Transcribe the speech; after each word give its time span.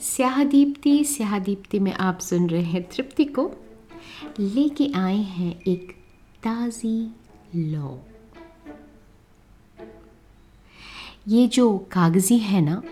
स्याह 0.00 0.44
दीप्ति 0.44 1.04
स्याह 1.04 1.38
दीप्ति 1.38 1.78
में 1.78 1.92
आप 1.92 2.18
सुन 2.18 2.50
रहे 2.50 2.62
हैं 2.62 2.82
तृप्ति 2.82 3.24
को। 3.24 3.52
लेके 4.40 4.92
आए 4.94 5.16
हैं 5.16 5.60
एक 5.60 5.92
ताज़ी 6.42 7.10
लौ। 7.56 7.98
ये 11.28 11.48
जो 11.48 11.78
कागज़ी 11.78 12.38
है 12.38 12.60
ना, 12.60 12.82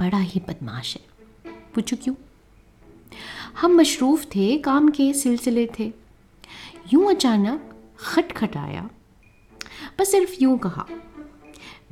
बड़ा 0.00 0.18
ही 0.18 0.40
बदमाश 0.48 0.96
है। 0.96 1.02
पूछो 1.74 1.96
क्यों? 1.96 2.14
हम 3.60 3.72
मशरूफ़ 3.72 4.24
थे, 4.24 4.58
काम 4.58 4.88
के 4.88 5.14
सिलसिले 5.14 5.68
थे। 5.78 5.92
यूँ 6.92 7.10
अचानक 7.10 7.76
खटखटाया 7.98 8.90
बस 9.98 10.10
सिर्फ़ 10.10 10.42
यूँ 10.42 10.58
कहा। 10.58 10.86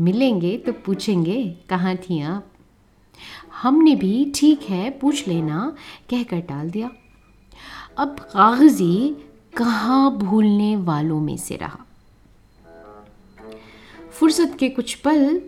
मिलेंगे 0.00 0.58
तो 0.58 0.72
पूछेंगे, 0.72 1.56
कहाँ 1.68 1.96
थी 1.96 2.22
आप? 2.22 2.52
हमने 3.62 3.94
भी 3.94 4.32
ठीक 4.34 4.62
है, 4.62 4.90
पूछ 4.90 5.28
लेना, 5.28 5.76
कहकर 6.10 6.40
टाल 6.40 6.70
दिया। 6.70 6.90
अब 7.98 8.18
कागज़ी 8.20 9.16
कहाँ 9.56 10.16
भूलने 10.16 10.76
वालों 10.76 11.20
में 11.20 11.36
से 11.36 11.56
रहा। 11.56 11.78
फुर्सत 14.10 14.56
के 14.58 14.68
कुछ 14.68 14.94
पल, 14.94 15.40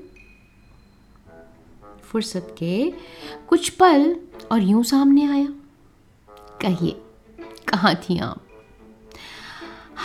फुर्सत 2.03 2.55
के 2.59 2.93
कुछ 3.49 3.69
पल 3.69 4.17
और 4.53 4.63
यूँ 4.63 4.83
सामने 4.85 5.27
आया। 5.27 5.49
कहिए, 6.61 7.01
कहाँ 7.69 7.95
थी 7.95 8.19
आप? 8.19 8.45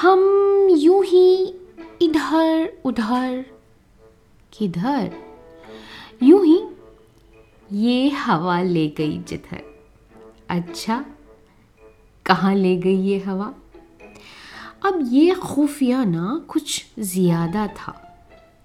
हम 0.01 0.67
यूँ 0.71 1.03
ही 1.05 1.55
इधर 2.01 2.81
उधर 2.85 3.45
किधर? 4.53 5.11
यूँ 6.23 6.45
ही 6.45 6.57
ये 7.71 8.09
हवा 8.09 8.61
ले 8.61 8.87
गई 8.87 9.17
जिधर। 9.17 9.63
अच्छा 10.49 11.05
कहाँ 12.25 12.55
ले 12.55 12.77
गई 12.77 12.95
ये 12.95 13.19
हवा? 13.19 13.53
अब 14.85 14.99
ये 15.11 15.35
खुफिया 15.35 16.03
ना 16.03 16.45
कुछ 16.47 16.85
ज़्यादा 16.99 17.67
था। 17.67 18.17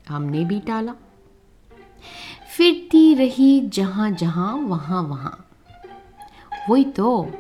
हमने 0.09 0.45
भी 0.45 0.61
टाला। 0.61 0.95
फिरती 2.57 3.15
रही 3.15 3.61
जहाँ 3.61 4.11
जहाँ, 4.11 4.55
वहाँ 4.55 5.03
वहाँ। 5.03 5.49
वही 6.71 6.85
तो 6.85 7.33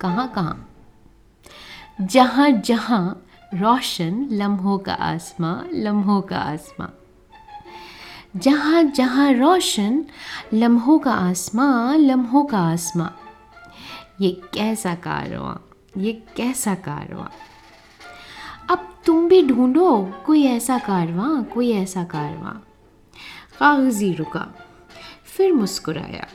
कहाँ 0.00 0.28
कहाँ? 0.28 0.68
जहाँ 2.00 2.50
जहाँ 2.50 3.26
रोशन 3.54 4.28
लम्हों 4.30 4.78
का 4.78 4.94
आसमां, 4.94 5.64
लम्हों 5.74 6.22
का 6.22 6.36
आसमां। 6.36 6.88
जहाँ 8.36 8.82
जहाँ 8.82 9.32
रोशन, 9.32 10.04
लम्हों 10.54 10.98
का 10.98 11.12
आसमां, 11.12 11.98
लम्हों 11.98 12.44
का 12.44 12.58
आसमां। 12.58 13.08
ये 14.20 14.30
कैसा 14.54 14.94
कारवां 14.94 15.54
ये 16.02 16.12
कैसा 16.12 16.74
कारवां 16.74 17.26
अब 18.70 18.94
तुम 19.06 19.28
भी 19.28 19.42
ढूंढो, 19.42 20.12
कोई 20.26 20.44
ऐसा 20.44 20.78
कारवां 20.78 21.44
कोई 21.44 21.72
ऐसा 21.72 22.04
कारवां 22.04 22.52
कागज़ी 23.58 24.12
रुका, 24.12 24.54
फिर 25.24 25.52
मुस्कुराया। 25.52 26.26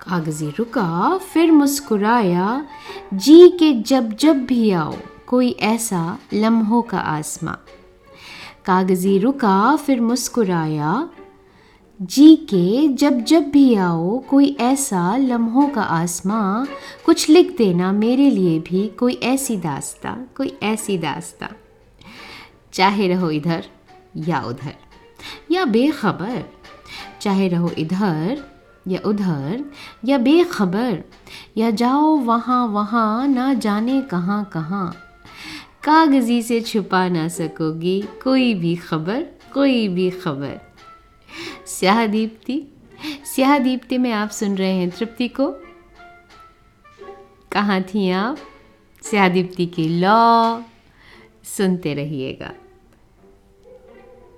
कागज़ी 0.00 0.50
रुका, 0.50 1.18
फिर 1.18 1.52
मुस्कुराया, 1.52 2.66
जी 3.14 3.48
के 3.48 3.72
जब 3.72 4.12
जब 4.12 4.44
भी 4.44 4.70
आओ, 4.70 4.94
कोई 5.26 5.50
ऐसा 5.50 6.18
लम्हों 6.34 6.82
का 6.82 6.98
आसमां। 6.98 7.54
कागज़ी 8.68 9.18
रुका, 9.18 9.76
फिर 9.76 10.00
मुस्कुराया, 10.00 11.08
जी 12.02 12.36
के, 12.36 12.88
जब 12.88 13.20
जब 13.20 13.42
भी 13.42 13.74
आओ, 13.74 14.18
कोई 14.18 14.56
ऐसा 14.60 15.16
लम्हों 15.16 15.68
का 15.68 15.82
आसमां, 15.82 16.66
कुछ 17.04 17.28
लिख 17.28 17.58
देना 17.58 17.92
मेरे 17.92 18.30
लिए 18.30 18.58
भी 18.58 18.88
कोई 18.88 19.12
ऐसी 19.12 19.56
दास्ता, 19.56 20.26
कोई 20.36 20.58
ऐसी 20.62 20.98
दास्ता। 20.98 21.48
चाहे 22.72 23.08
रहो 23.08 23.30
इधर 23.30 23.64
या 24.16 24.40
उधर, 24.40 24.74
या 25.50 25.64
बेखबर, 25.64 26.44
चाहे 27.20 27.48
रहो 27.48 27.70
इधर 27.78 28.44
या 28.88 29.00
उधर, 29.06 29.64
या 30.04 30.18
बेखबर, 30.18 31.04
या 31.56 31.70
जाओ 31.70 32.16
वहाँ 32.16 32.66
वहाँ, 32.66 33.28
ना 33.28 33.54
जाने 33.54 34.02
कहाँ 34.02 34.50
कहाँ। 34.52 34.96
कागज़ी 35.88 36.42
से 36.42 36.60
छुपा 36.60 37.08
ना 37.08 37.28
सकोगी 37.28 38.04
कोई 38.22 38.54
भी 38.54 38.76
खबर, 38.76 39.26
कोई 39.54 39.88
भी 39.88 40.10
खबर। 40.10 40.60
स्याह 41.66 42.06
दीप्ति 42.06 42.62
स्याह 43.34 43.58
दीप्ति 43.58 43.98
में 43.98 44.12
आप 44.12 44.30
सुन 44.30 44.56
रहे 44.56 44.72
हैं 44.72 44.90
तृप्ति 44.90 45.28
को। 45.28 45.54
कहाँ 47.52 47.82
थी 47.82 48.10
आप? 48.10 48.38
स्याह 49.02 49.28
दीप्ति 49.28 49.66
की 49.66 49.88
लॉ। 49.88 50.60
सुनते 51.44 51.94
रहिएगा। 51.94 52.52